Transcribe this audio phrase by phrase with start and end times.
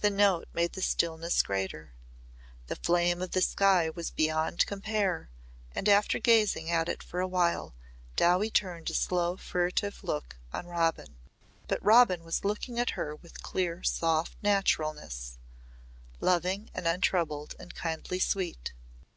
[0.00, 1.92] The note made the stillness greater.
[2.68, 5.28] The flame of the sky was beyond compare
[5.74, 7.74] and, after gazing at it for a while,
[8.14, 11.16] Dowie turned a slow furtive look on Robin.
[11.66, 15.36] But Robin was looking at her with clear soft naturalness
[16.20, 18.72] loving and untroubled and kindly sweet.